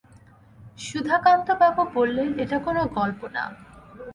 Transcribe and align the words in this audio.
সুধাকান্তবাবু 0.79 1.83
বললেন, 1.93 2.29
এটা 2.39 2.57
কোনো 2.59 2.81
গল্প 2.97 3.21
না। 3.27 3.43